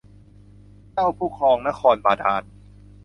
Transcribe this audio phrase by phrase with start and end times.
[0.93, 2.43] เจ้าผู้ครองนครบาดาล